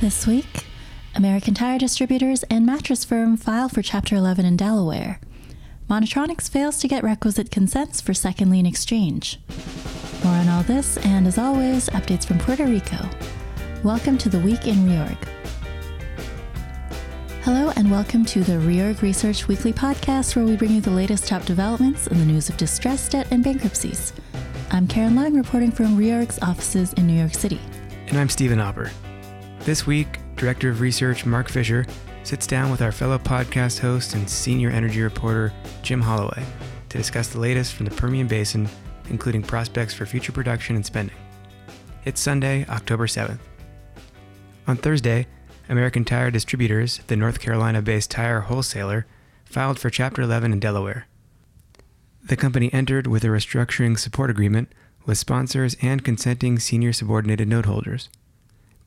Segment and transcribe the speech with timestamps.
[0.00, 0.64] This week,
[1.16, 5.18] American Tire Distributors and mattress firm file for Chapter 11 in Delaware.
[5.90, 9.40] Monitronics fails to get requisite consents for second lien exchange.
[10.22, 13.10] More on all this, and as always, updates from Puerto Rico.
[13.82, 15.18] Welcome to the Week in Reorg.
[17.42, 21.26] Hello, and welcome to the Reorg Research Weekly podcast, where we bring you the latest
[21.26, 24.12] top developments in the news of distress, debt, and bankruptcies.
[24.70, 27.60] I'm Karen Lang, reporting from Reorg's offices in New York City.
[28.06, 28.92] And I'm Stephen Opper.
[29.68, 31.84] This week, Director of Research Mark Fisher
[32.22, 35.52] sits down with our fellow podcast host and senior energy reporter
[35.82, 36.42] Jim Holloway
[36.88, 38.66] to discuss the latest from the Permian Basin,
[39.10, 41.18] including prospects for future production and spending.
[42.06, 43.40] It's Sunday, October 7th.
[44.66, 45.26] On Thursday,
[45.68, 49.04] American Tire Distributors, the North Carolina based tire wholesaler,
[49.44, 51.08] filed for Chapter 11 in Delaware.
[52.24, 54.72] The company entered with a restructuring support agreement
[55.04, 58.08] with sponsors and consenting senior subordinated note holders.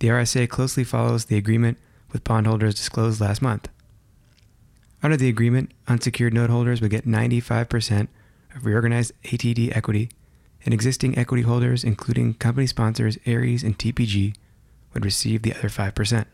[0.02, 1.78] The RSA closely follows the agreement
[2.12, 3.70] with bondholders disclosed last month.
[5.04, 8.08] Under the agreement, unsecured note holders would get 95%
[8.56, 10.10] of reorganized ATD equity,
[10.66, 14.34] and existing equity holders, including company sponsors Ares and TPG,
[14.96, 16.26] would receive the other 5%.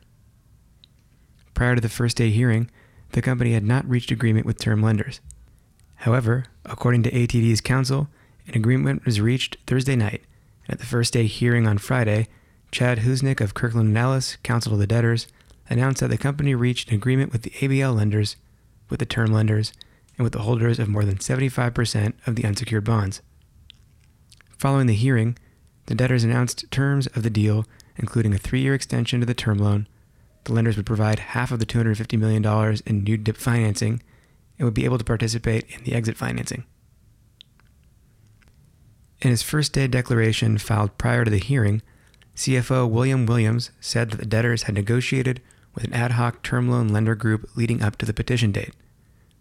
[1.54, 2.72] Prior to the first day hearing,
[3.12, 5.20] the company had not reached agreement with term lenders.
[5.96, 8.08] However, according to ATD's counsel,
[8.48, 10.22] an agreement was reached Thursday night,
[10.64, 12.30] and at the first day hearing on Friday,
[12.72, 15.28] Chad Husnick of Kirkland & Ellis, counsel to the debtors,
[15.70, 18.36] announced that the company reached an agreement with the ABL lenders,
[18.90, 19.74] with the term lenders,
[20.18, 23.22] and with the holders of more than 75% of the unsecured bonds.
[24.58, 25.38] Following the hearing,
[25.86, 29.58] the debtors announced terms of the deal, including a three year extension to the term
[29.58, 29.88] loan.
[30.44, 34.02] The lenders would provide half of the $250 million in new DIP financing
[34.58, 36.64] and would be able to participate in the exit financing.
[39.22, 41.82] In his first day declaration filed prior to the hearing,
[42.38, 45.42] CFO William Williams said that the debtors had negotiated
[45.74, 48.76] with an ad hoc term loan lender group leading up to the petition date,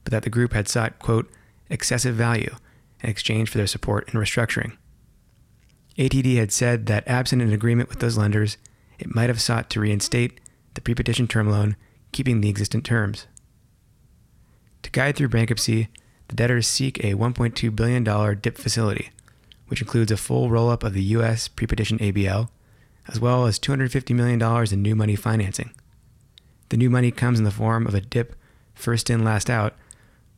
[0.03, 1.31] but that the group had sought, quote,
[1.69, 2.57] excessive value
[3.03, 4.79] in exchange for their support in restructuring.
[5.99, 8.57] ATD had said that absent an agreement with those lenders,
[8.99, 10.41] it might have sought to reinstate
[10.73, 11.77] the pre petition term loan,
[12.13, 13.27] keeping the existing terms.
[14.85, 15.89] To guide through bankruptcy,
[16.29, 18.05] the debtors seek a $1.2 billion
[18.41, 19.11] DIP facility,
[19.69, 21.47] which includes a full roll up of the U.S.
[21.47, 22.49] pre petition ABL
[23.09, 24.41] as well as $250 million
[24.73, 25.71] in new money financing.
[26.69, 28.35] The new money comes in the form of a DIP,
[28.75, 29.75] first in, last out,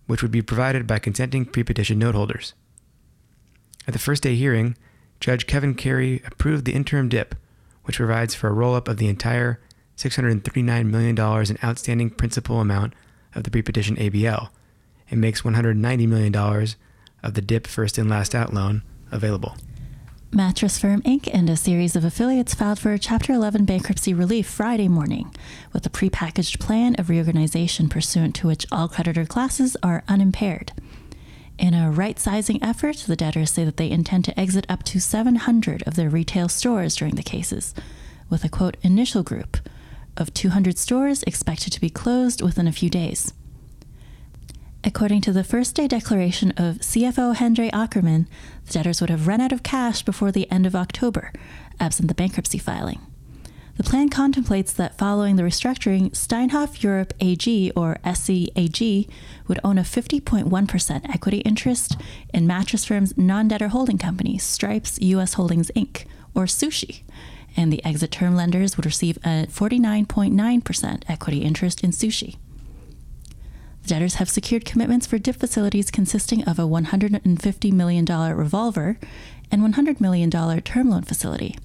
[0.07, 2.55] which would be provided by consenting pre petition note holders.
[3.87, 4.77] At the first day hearing,
[5.21, 7.35] Judge Kevin Carey approved the interim DIP,
[7.85, 9.61] which provides for a roll up of the entire
[9.97, 12.95] $639 million in outstanding principal amount
[13.35, 14.51] of the pre petition ABL
[15.11, 19.57] and makes $190 million of the DIP first in, last out loan available.
[20.31, 21.29] Mattress Firm Inc.
[21.33, 25.35] and a series of affiliates filed for Chapter 11 bankruptcy relief Friday morning,
[25.73, 30.73] with a prepackaged plan of reorganization pursuant to which all creditor classes are unimpaired.
[31.57, 35.01] In a right sizing effort, the debtors say that they intend to exit up to
[35.01, 37.75] 700 of their retail stores during the cases,
[38.29, 39.57] with a quote initial group
[40.19, 43.33] of 200 stores expected to be closed within a few days.
[44.85, 48.27] According to the first day declaration of CFO Hendre Ackermann,
[48.67, 51.33] the debtors would have run out of cash before the end of October,
[51.81, 53.01] absent the bankruptcy filing.
[53.77, 59.09] The plan contemplates that following the restructuring, Steinhoff Europe AG, or SCAG,
[59.47, 61.97] would own a 50.1% equity interest
[62.33, 67.03] in Mattress Firm's non debtor holding company, Stripes US Holdings Inc., or Sushi,
[67.57, 72.37] and the exit term lenders would receive a 49.9% equity interest in Sushi.
[73.89, 78.99] Debtors have secured commitments for DIP facilities consisting of a $150 million revolver
[79.51, 81.57] and $100 million term loan facility,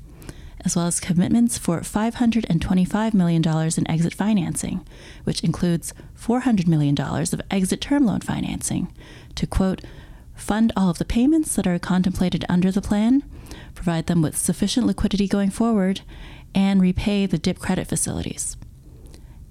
[0.63, 4.88] as well as commitments for $525 million in exit financing,
[5.25, 8.95] which includes $400 million of exit term loan financing
[9.35, 9.81] to, quote,
[10.33, 13.23] fund all of the payments that are contemplated under the plan,
[13.75, 16.00] provide them with sufficient liquidity going forward,
[16.56, 18.56] and repay the DIP credit facilities.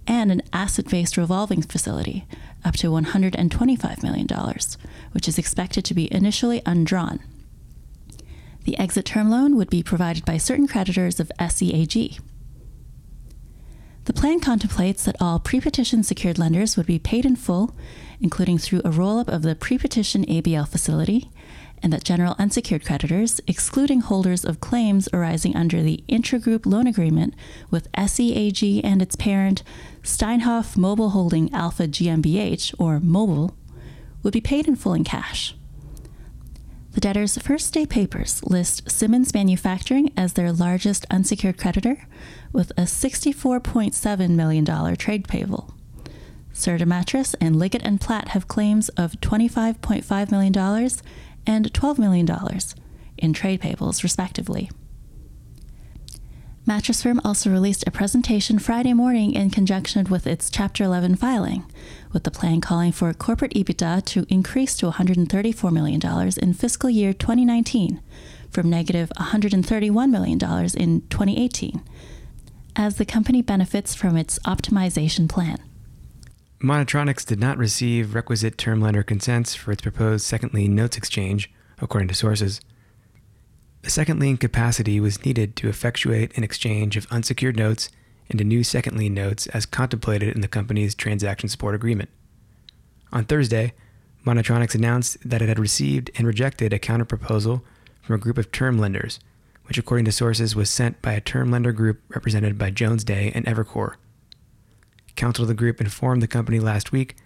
[0.06, 2.26] And an asset based revolving facility
[2.64, 4.26] up to $125 million,
[5.12, 7.20] which is expected to be initially undrawn.
[8.64, 12.20] The exit term loan would be provided by certain creditors of SCAG.
[14.04, 17.76] The plan contemplates that all pre petition secured lenders would be paid in full,
[18.20, 21.30] including through a roll up of the pre petition ABL facility,
[21.82, 27.34] and that general unsecured creditors, excluding holders of claims arising under the intragroup loan agreement
[27.70, 29.62] with SCAG and its parent,
[30.02, 33.56] Steinhoff Mobile Holding Alpha GmbH, or Mobile,
[34.22, 35.54] would be paid in full in cash.
[36.92, 42.06] The debtor's first day papers list Simmons Manufacturing as their largest unsecured creditor
[42.52, 45.72] with a $64.7 million trade payable.
[46.52, 50.88] Serta Mattress and Leggett and Platt have claims of $25.5 million
[51.46, 52.28] and $12 million
[53.18, 54.70] in trade payables, respectively.
[56.64, 61.64] Mattress Firm also released a presentation Friday morning in conjunction with its Chapter 11 filing,
[62.12, 66.00] with the plan calling for corporate EBITDA to increase to $134 million
[66.40, 68.00] in fiscal year 2019
[68.52, 70.38] from negative $131 million
[70.76, 71.82] in 2018,
[72.76, 75.58] as the company benefits from its optimization plan.
[76.62, 81.50] Monitronics did not receive requisite term lender consents for its proposed second lien notes exchange,
[81.80, 82.60] according to sources.
[83.82, 87.90] The second lien capacity was needed to effectuate an exchange of unsecured notes
[88.28, 92.10] into new second lien notes as contemplated in the company's transaction support agreement.
[93.12, 93.72] On Thursday,
[94.24, 97.62] Monitronics announced that it had received and rejected a counterproposal
[98.02, 99.18] from a group of term lenders,
[99.64, 103.32] which, according to sources, was sent by a term lender group represented by Jones Day
[103.34, 103.96] and Evercore.
[105.16, 107.16] Counsel of the group informed the company last week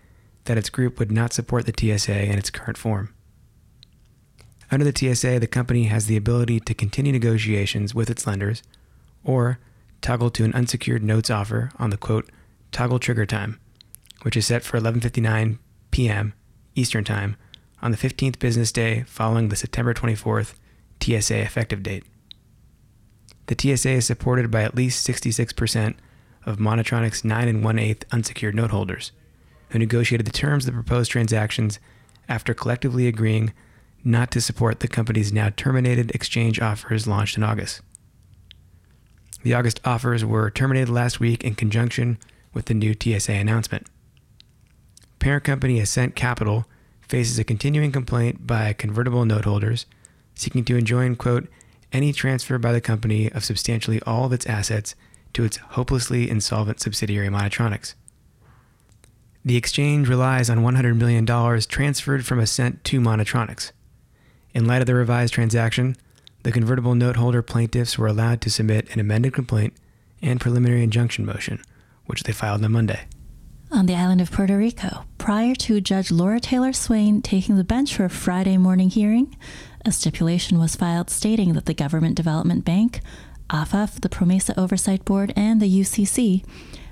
[0.45, 3.13] that its group would not support the TSA in its current form.
[4.71, 8.63] Under the TSA, the company has the ability to continue negotiations with its lenders
[9.23, 9.59] or
[10.01, 12.31] toggle to an unsecured notes offer on the quote
[12.73, 13.61] toggle trigger time,
[14.23, 15.59] which is set for 11:59
[15.91, 16.35] p.m.
[16.75, 17.37] Eastern Time
[17.81, 20.55] on the 15th business day following the September 24th
[21.01, 22.05] TSA effective date.
[23.47, 25.95] The TSA is supported by at least 66%
[26.47, 29.13] of Monitronic's 9 and 1 8 unsecured note holders,
[29.71, 31.79] who negotiated the terms of the proposed transactions
[32.29, 33.53] after collectively agreeing
[34.05, 37.81] not to support the company's now terminated exchange offers launched in August.
[39.43, 42.19] The August offers were terminated last week in conjunction
[42.55, 43.89] with the new TSA announcement.
[45.19, 46.67] Parent company Ascent Capital
[47.03, 49.87] faces a continuing complaint by convertible note holders
[50.35, 51.49] seeking to enjoin, quote,
[51.93, 54.95] any transfer by the company of substantially all of its assets
[55.37, 57.93] to its hopelessly insolvent subsidiary Monitronics.
[59.45, 61.27] The exchange relies on $100 million
[61.69, 63.73] transferred from Ascent to Monitronics.
[64.55, 65.95] In light of the revised transaction,
[66.43, 69.75] the convertible note holder plaintiffs were allowed to submit an amended complaint
[70.23, 71.63] and preliminary injunction motion,
[72.07, 73.05] which they filed on Monday.
[73.71, 77.95] On the island of Puerto Rico, prior to Judge Laura Taylor Swain taking the bench
[77.95, 79.37] for a Friday morning hearing,
[79.85, 83.03] a stipulation was filed stating that the Government Development Bank,
[83.51, 86.45] AFAF, the PROMESA Oversight Board, and the UCC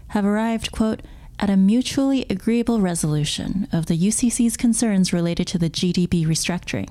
[0.08, 1.00] have arrived, quote,
[1.38, 6.88] at a mutually agreeable resolution of the UCC's concerns related to the GDB restructuring.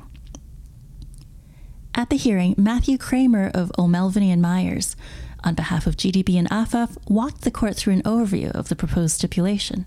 [1.96, 4.96] At the hearing, Matthew Kramer of O'Melveny and Myers,
[5.44, 9.16] on behalf of GDB and AFAF, walked the court through an overview of the proposed
[9.16, 9.86] stipulation.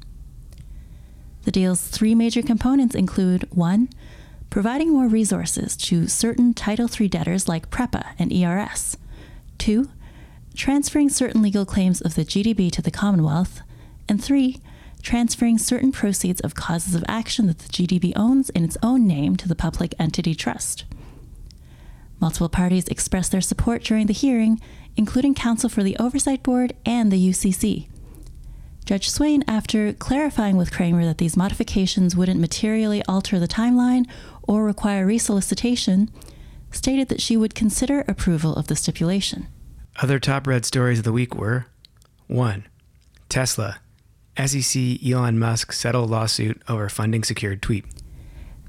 [1.44, 3.88] The deal's three major components include 1.
[4.50, 8.96] Providing more resources to certain Title III debtors like PREPA and ERS.
[9.58, 9.88] 2.
[10.54, 13.60] Transferring certain legal claims of the GDB to the Commonwealth.
[14.08, 14.60] And 3.
[15.02, 19.36] Transferring certain proceeds of causes of action that the GDB owns in its own name
[19.36, 20.84] to the public entity trust.
[22.18, 24.60] Multiple parties expressed their support during the hearing,
[24.96, 27.88] including counsel for the Oversight Board and the UCC.
[28.86, 34.08] Judge Swain, after clarifying with Kramer that these modifications wouldn't materially alter the timeline
[34.42, 36.08] or require resolicitation,
[36.70, 39.48] stated that she would consider approval of the stipulation.
[40.02, 41.66] Other top read stories of the week were
[42.26, 42.66] 1.
[43.28, 43.78] Tesla.
[44.36, 47.84] SEC Elon Musk settle lawsuit over funding secured tweet.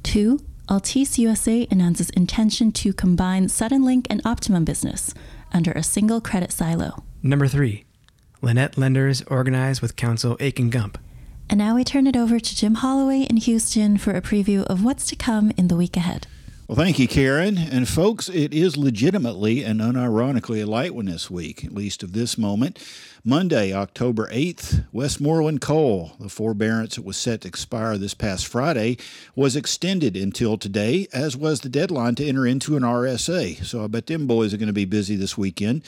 [0.04, 0.40] 2.
[0.70, 5.14] Altice USA announces intention to combine Suddenlink and Optimum Business
[5.52, 7.04] under a single credit silo.
[7.24, 7.86] Number three,
[8.42, 10.98] Lynette Lenders organized with counsel Akin Gump.
[11.50, 14.84] And now we turn it over to Jim Holloway in Houston for a preview of
[14.84, 16.28] what's to come in the week ahead.
[16.68, 17.58] Well, thank you, Karen.
[17.58, 22.12] And folks, it is legitimately and unironically a light one this week, at least of
[22.12, 22.78] this moment.
[23.24, 28.98] Monday, October 8th, Westmoreland Coal, the forbearance that was set to expire this past Friday,
[29.34, 33.64] was extended until today, as was the deadline to enter into an RSA.
[33.64, 35.84] So I bet them boys are going to be busy this weekend.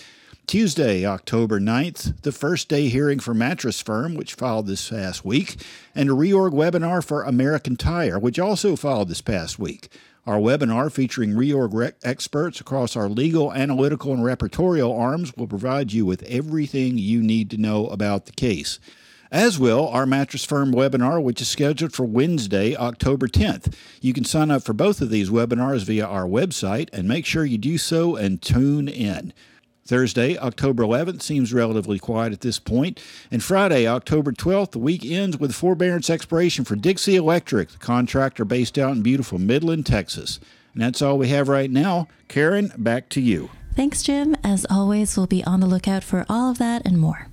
[0.49, 5.63] Tuesday, October 9th, the first day hearing for Mattress Firm, which filed this past week,
[5.93, 9.89] and a reorg webinar for American Tire, which also filed this past week.
[10.25, 16.03] Our webinar featuring reorg experts across our legal, analytical, and repertorial arms will provide you
[16.03, 18.79] with everything you need to know about the case.
[19.31, 23.75] As will our Mattress Firm webinar, which is scheduled for Wednesday, October 10th.
[24.01, 27.45] You can sign up for both of these webinars via our website and make sure
[27.45, 29.31] you do so and tune in.
[29.89, 33.01] Thursday, October 11th, seems relatively quiet at this point.
[33.31, 38.45] And Friday, October 12th, the week ends with forbearance expiration for Dixie Electric, the contractor
[38.45, 40.39] based out in beautiful Midland, Texas.
[40.73, 42.07] And that's all we have right now.
[42.27, 43.49] Karen, back to you.
[43.75, 44.35] Thanks, Jim.
[44.43, 47.27] As always, we'll be on the lookout for all of that and more.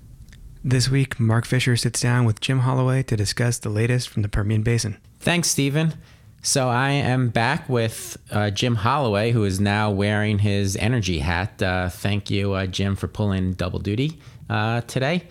[0.64, 4.28] This week, Mark Fisher sits down with Jim Holloway to discuss the latest from the
[4.30, 4.96] Permian Basin.
[5.20, 5.92] Thanks, Stephen.
[6.42, 11.60] So I am back with uh, Jim Holloway, who is now wearing his energy hat.
[11.60, 15.24] Uh, thank you, uh, Jim, for pulling double duty uh, today.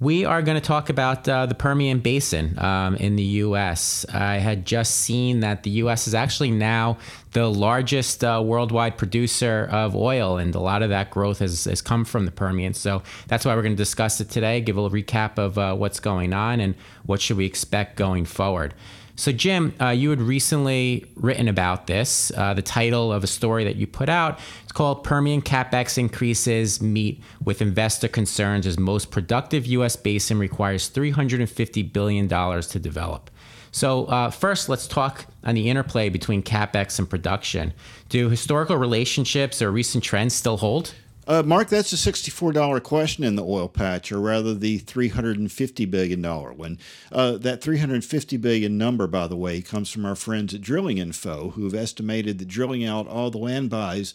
[0.00, 4.04] We are going to talk about uh, the Permian Basin um, in the U.S.
[4.12, 6.08] I had just seen that the U.S.
[6.08, 6.98] is actually now
[7.32, 11.80] the largest uh, worldwide producer of oil, and a lot of that growth has, has
[11.80, 12.74] come from the Permian.
[12.74, 16.00] So that's why we're going to discuss it today, give a little recap of what's
[16.00, 16.74] going on and
[17.06, 18.74] what should we expect going forward.
[19.16, 22.32] So, Jim, uh, you had recently written about this.
[22.36, 26.82] Uh, the title of a story that you put out it's called Permian CapEx Increases
[26.82, 29.94] Meet with Investor Concerns as Most Productive U.S.
[29.94, 33.30] Basin Requires $350 Billion to Develop.
[33.70, 37.72] So, uh, first, let's talk on the interplay between CapEx and production.
[38.08, 40.94] Do historical relationships or recent trends still hold?
[41.26, 46.22] Uh, Mark, that's a $64 question in the oil patch, or rather the $350 billion
[46.22, 46.78] one.
[47.10, 51.50] Uh, that 350 billion number, by the way, comes from our friends at Drilling Info,
[51.50, 54.12] who have estimated that drilling out all the land buys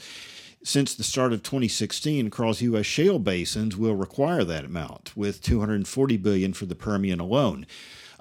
[0.63, 2.85] since the start of 2016 across U.S.
[2.85, 7.65] shale basins will require that amount, with 240 billion for the Permian alone.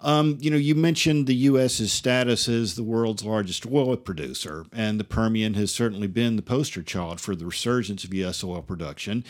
[0.01, 5.01] Um, you know, you mentioned the U.S.'s status as the world's largest oil producer, and
[5.01, 8.45] the Permian has certainly been the poster child for the resurgence of U.S.
[8.45, 9.25] oil production.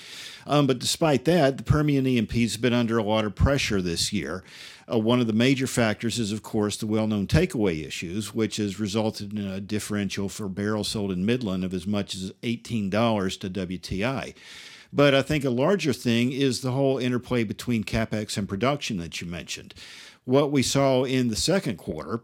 [0.46, 4.12] Um, but despite that, the Permian E&P has been under a lot of pressure this
[4.12, 4.44] year.
[4.90, 8.58] Uh, one of the major factors is, of course, the well known takeaway issues, which
[8.58, 13.40] has resulted in a differential for barrels sold in Midland of as much as $18
[13.40, 14.34] to WTI.
[14.90, 19.20] But I think a larger thing is the whole interplay between capex and production that
[19.20, 19.74] you mentioned
[20.28, 22.20] what we saw in the second quarter,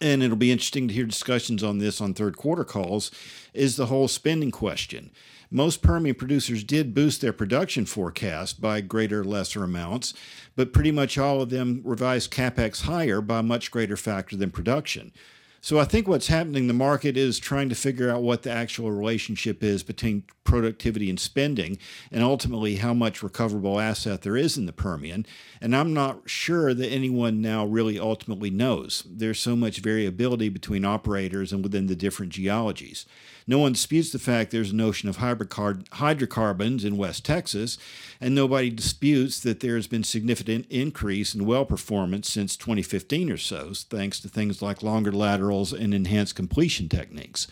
[0.00, 3.10] and it'll be interesting to hear discussions on this on third quarter calls,
[3.52, 5.10] is the whole spending question.
[5.50, 10.14] Most Permian producers did boost their production forecast by greater lesser amounts,
[10.56, 14.50] but pretty much all of them revised capex higher by a much greater factor than
[14.50, 15.12] production.
[15.60, 18.50] So I think what's happening in the market is trying to figure out what the
[18.50, 21.78] actual relationship is between productivity and spending
[22.12, 25.26] and ultimately how much recoverable asset there is in the Permian.
[25.60, 29.02] And I'm not sure that anyone now really ultimately knows.
[29.08, 33.04] There's so much variability between operators and within the different geologies.
[33.48, 37.78] No one disputes the fact there's a notion of hydrocarbons in West Texas,
[38.20, 43.38] and nobody disputes that there has been significant increase in well performance since 2015 or
[43.38, 47.48] so, thanks to things like longer laterals and enhanced completion techniques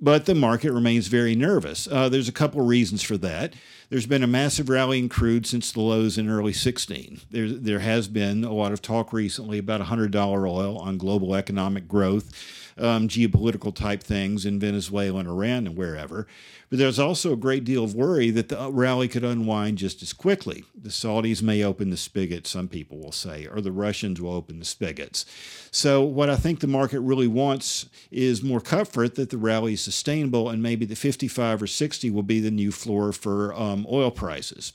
[0.00, 1.88] but the market remains very nervous.
[1.90, 3.54] Uh, there's a couple of reasons for that.
[3.90, 7.20] There's been a massive rally in crude since the lows in early 16.
[7.30, 10.14] There, there has been a lot of talk recently about $100
[10.48, 16.26] oil on global economic growth um, geopolitical type things in Venezuela and Iran and wherever.
[16.70, 20.12] But there's also a great deal of worry that the rally could unwind just as
[20.12, 20.64] quickly.
[20.74, 24.58] The Saudis may open the spigot, some people will say, or the Russians will open
[24.58, 25.24] the spigots.
[25.70, 29.82] So, what I think the market really wants is more comfort that the rally is
[29.82, 34.10] sustainable and maybe the 55 or 60 will be the new floor for um, oil
[34.10, 34.72] prices.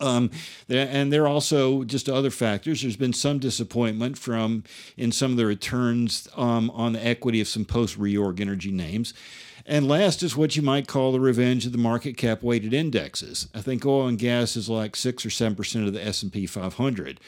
[0.00, 0.30] Um,
[0.68, 2.82] and there are also just other factors.
[2.82, 4.64] There's been some disappointment from
[4.96, 9.14] in some of the returns um, on the equity of some post reorg energy names.
[9.66, 13.48] And last is what you might call the revenge of the market cap weighted indexes.
[13.54, 16.32] I think oil and gas is like six or seven percent of the S and
[16.32, 17.20] P 500.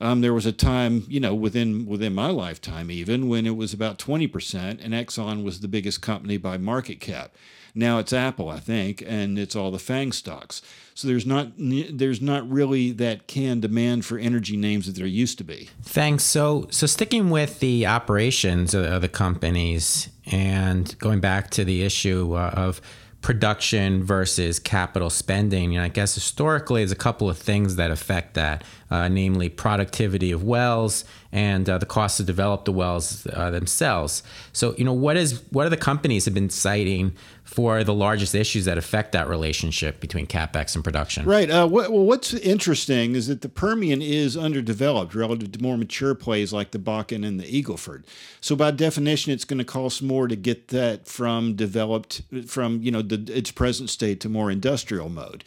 [0.00, 3.72] Um, there was a time, you know, within within my lifetime even when it was
[3.72, 7.34] about 20%, and Exxon was the biggest company by market cap.
[7.74, 10.62] Now it's Apple, I think, and it's all the FANG stocks.
[10.94, 15.38] So there's not there's not really that can demand for energy names that there used
[15.38, 15.70] to be.
[15.82, 16.24] Thanks.
[16.24, 22.34] So so sticking with the operations of the companies and going back to the issue
[22.34, 22.80] uh, of
[23.22, 25.76] production versus capital spending.
[25.76, 30.32] And I guess historically, there's a couple of things that affect that, uh, namely productivity
[30.32, 34.22] of wells and uh, the cost to develop the wells uh, themselves.
[34.52, 37.14] So, you know, what is what are the companies have been citing
[37.50, 41.26] for the largest issues that affect that relationship between capex and production?
[41.26, 41.50] Right.
[41.50, 46.14] Uh, what, well, what's interesting is that the Permian is underdeveloped relative to more mature
[46.14, 48.04] plays like the Bakken and the Eagleford.
[48.40, 52.92] So, by definition, it's going to cost more to get that from developed from you
[52.92, 55.42] know the, its present state to more industrial mode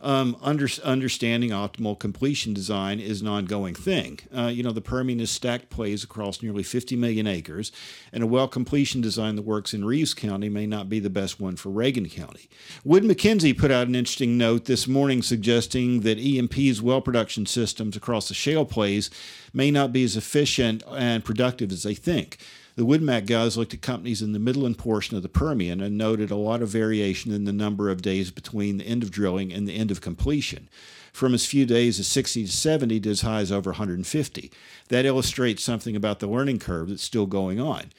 [0.00, 4.20] um, under, understanding optimal completion design is an ongoing thing.
[4.36, 7.72] Uh, you know, the Permian is stacked plays across nearly 50 million acres,
[8.12, 11.40] and a well completion design that works in Reeves County may not be the best
[11.40, 12.48] one for Reagan County.
[12.84, 17.96] Wood Mackenzie put out an interesting note this morning suggesting that E&P's well production systems
[17.96, 19.10] across the shale plays
[19.52, 22.38] may not be as efficient and productive as they think.
[22.76, 26.30] The WoodMac guys looked at companies in the Midland portion of the Permian and noted
[26.30, 29.66] a lot of variation in the number of days between the end of drilling and
[29.66, 30.68] the end of completion
[31.10, 34.52] from as few days as 60 to 70 to as high as over 150.
[34.90, 37.92] That illustrates something about the learning curve that's still going on.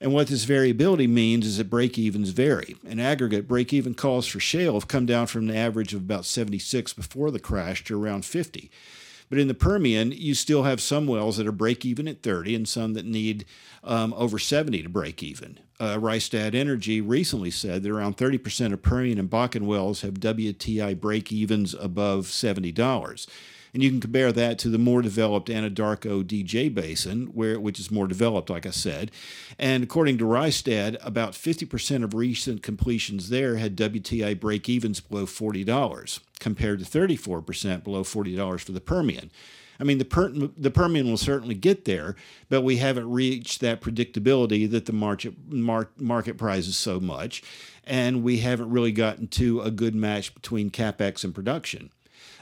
[0.00, 2.74] And what this variability means is that break evens vary.
[2.82, 6.24] In aggregate, break even calls for shale have come down from an average of about
[6.24, 8.68] 76 before the crash to around 50.
[9.34, 12.54] But in the Permian, you still have some wells that are break even at 30
[12.54, 13.44] and some that need
[13.82, 15.58] um, over 70 to break even.
[15.80, 21.00] Uh, Rystad Energy recently said that around 30% of Permian and Bakken wells have WTI
[21.00, 23.26] break evens above $70.
[23.74, 27.90] And you can compare that to the more developed Anadarko DJ Basin, where which is
[27.90, 29.10] more developed, like I said.
[29.58, 35.26] And according to Rystad, about 50% of recent completions there had WTI break evens below
[35.26, 39.32] $40, compared to 34% below $40 for the Permian.
[39.80, 42.14] I mean, the, per, the Permian will certainly get there,
[42.48, 47.42] but we haven't reached that predictability that the market, mar, market prizes so much,
[47.82, 51.90] and we haven't really gotten to a good match between capex and production.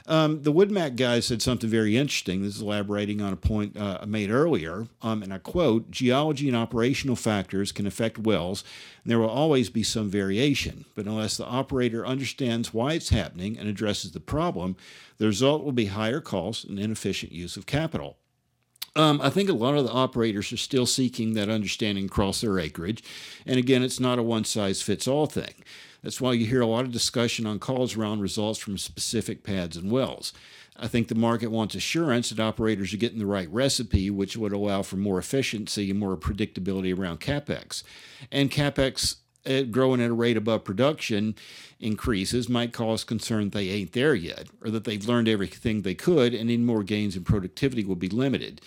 [0.05, 2.41] Um, the WoodMac guy said something very interesting.
[2.41, 6.57] This is elaborating on a point uh, made earlier, um, and I quote Geology and
[6.57, 8.65] operational factors can affect wells,
[9.03, 10.83] and there will always be some variation.
[10.93, 14.75] But unless the operator understands why it's happening and addresses the problem,
[15.19, 18.17] the result will be higher costs and inefficient use of capital.
[18.95, 22.59] Um, I think a lot of the operators are still seeking that understanding across their
[22.59, 23.03] acreage.
[23.45, 25.53] And again, it's not a one size fits all thing.
[26.03, 29.77] That's why you hear a lot of discussion on calls around results from specific pads
[29.77, 30.33] and wells.
[30.75, 34.51] I think the market wants assurance that operators are getting the right recipe, which would
[34.51, 37.83] allow for more efficiency and more predictability around capex.
[38.31, 41.35] And capex uh, growing at a rate above production
[41.79, 46.33] increases might cause concern they ain't there yet, or that they've learned everything they could
[46.33, 48.61] and any more gains in productivity will be limited.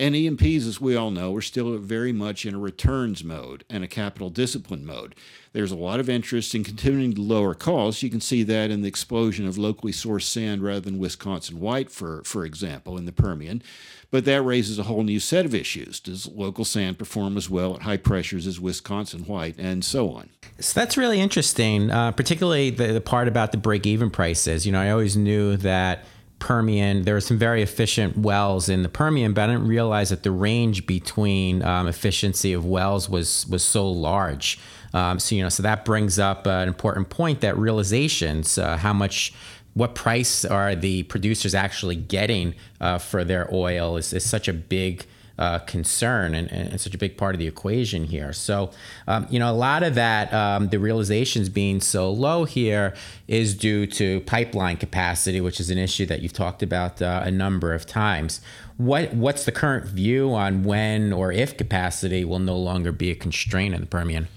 [0.00, 3.84] And E&Ps, as we all know, are still very much in a returns mode and
[3.84, 5.14] a capital discipline mode.
[5.52, 8.02] There's a lot of interest in continuing to lower costs.
[8.02, 11.90] You can see that in the explosion of locally sourced sand rather than Wisconsin white,
[11.90, 13.62] for, for example, in the Permian.
[14.10, 16.00] But that raises a whole new set of issues.
[16.00, 20.30] Does local sand perform as well at high pressures as Wisconsin white, and so on?
[20.60, 24.64] So that's really interesting, uh, particularly the, the part about the break even prices.
[24.64, 26.06] You know, I always knew that
[26.40, 27.04] Permian.
[27.04, 30.32] There were some very efficient wells in the Permian, but I didn't realize that the
[30.32, 34.58] range between um, efficiency of wells was was so large.
[34.92, 38.92] Um, so you know, so that brings up an important point that realizations, uh, how
[38.92, 39.32] much,
[39.74, 44.52] what price are the producers actually getting uh, for their oil is, is such a
[44.52, 45.06] big
[45.40, 48.30] uh, concern and, and, such a big part of the equation here.
[48.32, 48.70] So,
[49.08, 52.94] um, you know, a lot of that, um, the realizations being so low here
[53.26, 57.30] is due to pipeline capacity, which is an issue that you've talked about uh, a
[57.30, 58.42] number of times.
[58.76, 63.14] What What's the current view on when or if capacity will no longer be a
[63.14, 64.28] constraint in the Permian?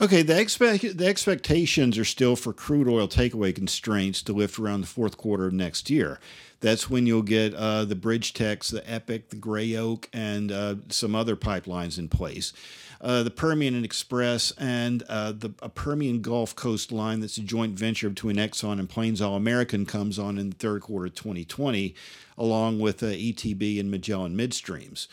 [0.00, 4.80] Okay, the expect the expectations are still for crude oil takeaway constraints to lift around
[4.80, 6.18] the fourth quarter of next year.
[6.58, 11.14] That's when you'll get uh, the BridgeTex, the Epic, the Gray Oak, and uh, some
[11.14, 12.52] other pipelines in place.
[13.00, 18.08] Uh, the Permian Express and uh, the Permian Gulf Coast line that's a joint venture
[18.08, 21.94] between Exxon and Plains All American comes on in the third quarter of 2020,
[22.38, 25.06] along with uh, ETB and Magellan Midstreams.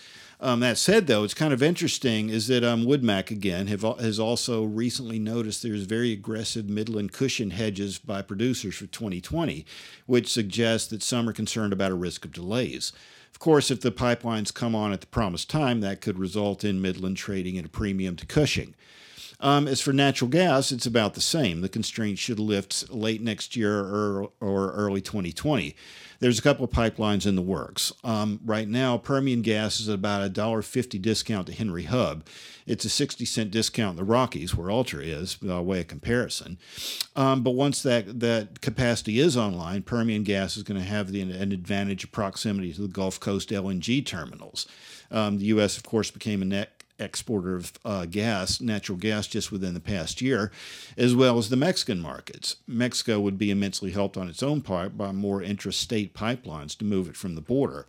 [0.44, 4.20] Um, that said, though, it's kind of interesting is that um, WoodMac again have, has
[4.20, 9.64] also recently noticed there's very aggressive Midland Cushing hedges by producers for 2020,
[10.08, 12.92] which suggests that some are concerned about a risk of delays.
[13.32, 16.82] Of course, if the pipelines come on at the promised time, that could result in
[16.82, 18.74] Midland trading at a premium to Cushing.
[19.42, 21.62] Um, as for natural gas, it's about the same.
[21.62, 25.76] The constraint should lift late next year or, or early 2020.
[26.20, 27.92] There's a couple of pipelines in the works.
[28.04, 32.24] Um, right now, Permian gas is about a $1.50 discount to Henry Hub.
[32.68, 36.60] It's a 60 cent discount in the Rockies, where Ultra is, by way of comparison.
[37.16, 41.22] Um, but once that, that capacity is online, Permian gas is going to have the,
[41.22, 44.68] an advantage of proximity to the Gulf Coast LNG terminals.
[45.10, 49.52] Um, the U.S., of course, became a net exporter of uh, gas, natural gas, just
[49.52, 50.52] within the past year,
[50.98, 52.58] as well as the Mexican markets.
[52.68, 57.08] Mexico would be immensely helped on its own part by more intrastate pipelines to move
[57.08, 57.86] it from the border.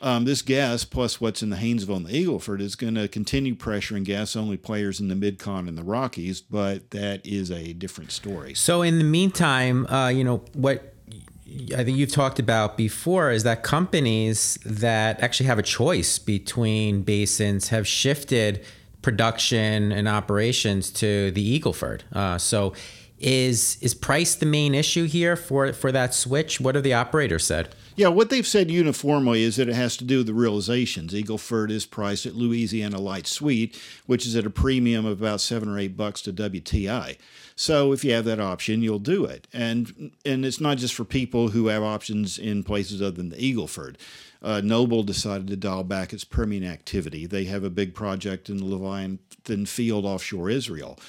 [0.00, 3.54] Um, this gas, plus what's in the Haynesville and the Eagleford, is going to continue
[3.54, 8.12] pressuring gas only players in the Midcon and the Rockies, but that is a different
[8.12, 8.54] story.
[8.54, 10.94] So, in the meantime, uh, you know, what
[11.76, 17.02] I think you've talked about before is that companies that actually have a choice between
[17.02, 18.64] basins have shifted
[19.02, 22.00] production and operations to the Eagleford.
[22.12, 22.74] Uh, so
[23.20, 26.60] Is is price the main issue here for for that switch?
[26.60, 27.74] What have the operators said?
[27.96, 31.12] Yeah, what they've said uniformly is that it has to do with the realizations.
[31.12, 35.68] Eagleford is priced at Louisiana Light Sweet, which is at a premium of about seven
[35.68, 37.16] or eight bucks to WTI.
[37.60, 39.48] So if you have that option, you'll do it.
[39.52, 43.36] And and it's not just for people who have options in places other than the
[43.36, 43.96] Eagleford.
[44.40, 47.26] Uh, Noble decided to dial back its Permian activity.
[47.26, 51.00] They have a big project in the Leviathan field offshore Israel.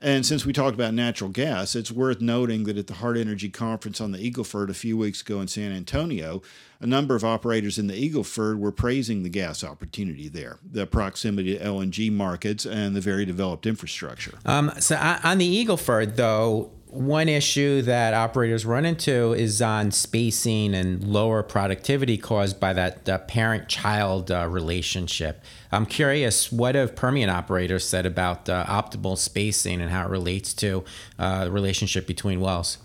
[0.00, 3.48] And since we talked about natural gas, it's worth noting that at the Hart Energy
[3.48, 6.40] Conference on the Eagleford a few weeks ago in San Antonio,
[6.80, 11.58] a number of operators in the Eagleford were praising the gas opportunity there, the proximity
[11.58, 14.38] to LNG markets, and the very developed infrastructure.
[14.46, 20.74] Um, so on the Eagleford, though, one issue that operators run into is on spacing
[20.74, 25.42] and lower productivity caused by that uh, parent child uh, relationship.
[25.70, 30.54] I'm curious, what have Permian operators said about uh, optimal spacing and how it relates
[30.54, 30.84] to
[31.18, 32.78] uh, the relationship between wells?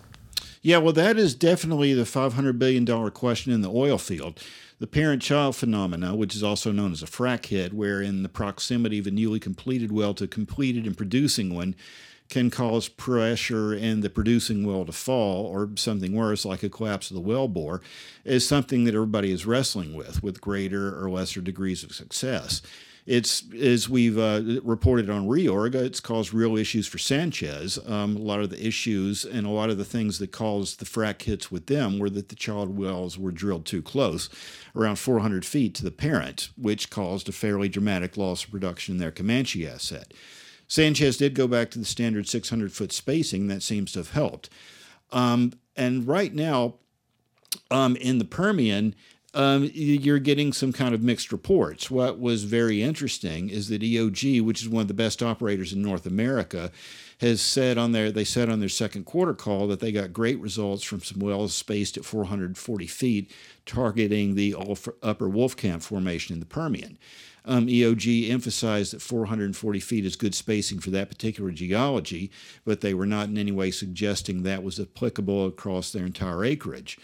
[0.62, 4.42] Yeah, well, that is definitely the $500 billion question in the oil field.
[4.80, 8.30] The parent child phenomena, which is also known as a frac hit, where in the
[8.30, 11.76] proximity of a newly completed well to completed and producing one,
[12.30, 17.12] can cause pressure in the producing well to fall or something worse like a collapse
[17.12, 17.82] of the well bore
[18.24, 22.62] is something that everybody is wrestling with with greater or lesser degrees of success.
[23.06, 27.78] It's as we've uh, reported on Reorg, it's caused real issues for Sanchez.
[27.86, 30.86] Um, a lot of the issues and a lot of the things that caused the
[30.86, 34.30] frac hits with them were that the child wells were drilled too close,
[34.74, 39.00] around 400 feet to the parent, which caused a fairly dramatic loss of production in
[39.00, 40.14] their Comanche asset.
[40.74, 43.46] Sanchez did go back to the standard 600 foot spacing.
[43.46, 44.50] That seems to have helped.
[45.12, 46.78] Um, and right now,
[47.70, 48.96] um, in the Permian,
[49.36, 51.92] um, you're getting some kind of mixed reports.
[51.92, 55.84] What was very interesting is that EOG, which is one of the best operators in
[55.84, 56.72] North America,
[57.20, 60.40] has said on their they said on their second quarter call that they got great
[60.40, 63.32] results from some wells spaced at 440 feet,
[63.68, 64.56] targeting the
[65.04, 66.98] upper Wolfcamp formation in the Permian.
[67.46, 72.32] Um, EOG emphasized that 440 feet is good spacing for that particular geology,
[72.64, 76.98] but they were not in any way suggesting that was applicable across their entire acreage.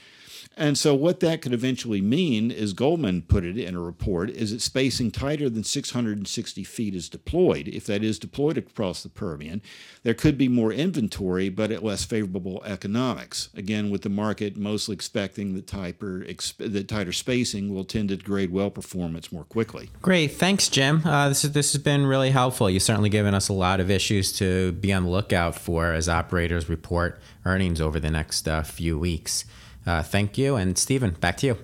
[0.57, 4.51] And so, what that could eventually mean, as Goldman put it in a report, is
[4.51, 7.69] that spacing tighter than 660 feet is deployed.
[7.69, 9.62] If that is deployed across the Permian,
[10.03, 13.47] there could be more inventory, but at less favorable economics.
[13.55, 16.25] Again, with the market mostly expecting that tighter,
[16.57, 19.89] that tighter spacing will tend to degrade well performance more quickly.
[20.01, 21.05] Great, thanks, Jim.
[21.05, 22.69] Uh, this is, this has been really helpful.
[22.69, 26.09] You've certainly given us a lot of issues to be on the lookout for as
[26.09, 29.45] operators report earnings over the next uh, few weeks.
[29.89, 30.56] Uh, thank you.
[30.56, 31.58] And Stephen, back to you.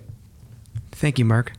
[0.92, 1.52] Thank you, Mark.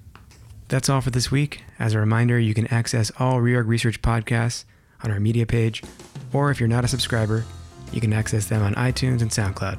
[0.66, 1.62] That's all for this week.
[1.78, 4.64] As a reminder, you can access all Reorg Research podcasts
[5.04, 5.84] on our media page,
[6.32, 7.44] or if you're not a subscriber,
[7.92, 9.78] you can access them on iTunes and SoundCloud.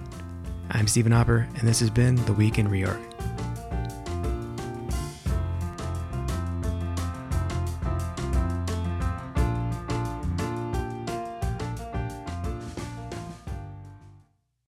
[0.70, 3.07] I'm Stephen Hopper, and this has been The Week in Reorg.